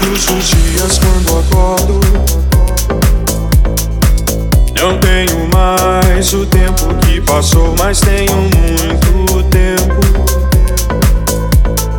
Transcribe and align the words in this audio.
Todos 0.00 0.24
os 0.30 0.48
dias 0.50 0.98
quando 0.98 1.38
acordo, 1.38 2.00
não 4.74 4.98
tenho 4.98 5.46
mais 5.54 6.32
o 6.32 6.46
tempo 6.46 6.94
que 7.04 7.20
passou, 7.20 7.74
mas 7.78 8.00
tenho 8.00 8.34
muito 8.34 9.42
tempo. 9.50 10.00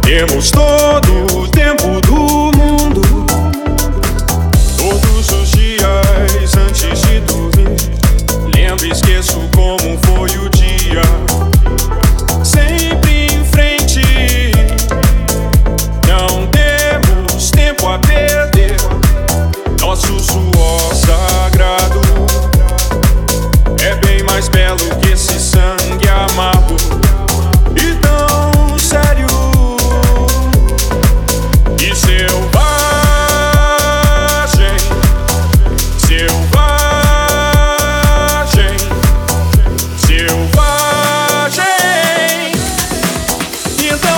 Temos 0.01 0.49
todo 0.49 1.37
o 1.37 1.47
tempo 1.47 2.01
do 2.01 2.10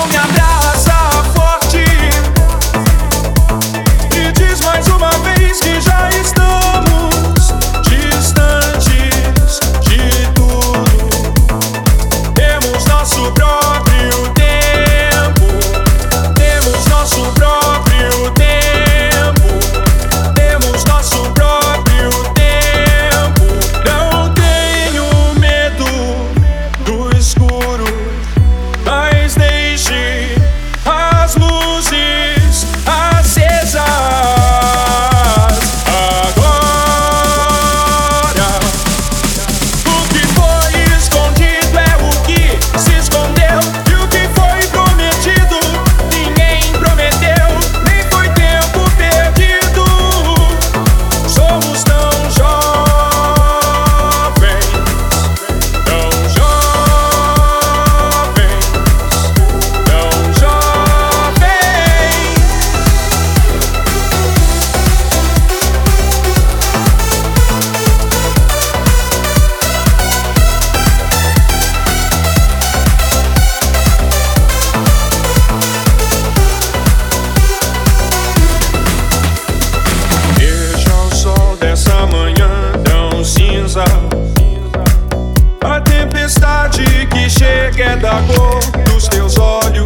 me 0.06 0.16
abraça. 0.16 0.93
cinza. 83.74 83.84
A 85.64 85.80
tempestade 85.80 86.84
que 87.06 87.28
chega 87.28 87.82
é 87.82 87.96
da 87.96 88.22
cor 88.22 88.60
dos 88.84 89.08
teus 89.08 89.36
olhos. 89.36 89.84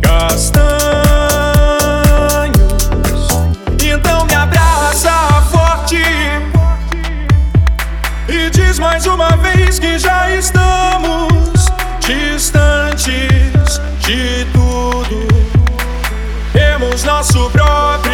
Castanhos, 0.00 0.62
então 3.84 4.24
me 4.24 4.34
abraça 4.34 5.10
forte 5.50 6.02
e 8.28 8.50
diz 8.50 8.78
mais 8.78 9.04
uma 9.04 9.36
vez 9.36 9.78
que 9.78 9.98
já 9.98 10.30
estamos 10.30 11.66
distantes 12.00 13.80
de 13.98 14.46
tudo. 14.52 15.28
Temos 16.54 17.04
nosso 17.04 17.50
próprio. 17.50 18.11